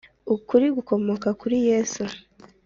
[0.35, 2.03] ukuri gukomoka kuri Yesu